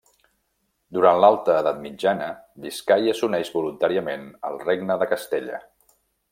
Durant 0.97 1.19
l'alta 1.23 1.57
edat 1.63 1.77
mitjana, 1.83 2.31
Biscaia 2.65 3.15
s'uneix 3.21 3.53
voluntàriament 3.61 4.27
al 4.51 4.61
Regne 4.67 5.01
de 5.05 5.13
Castella. 5.17 5.65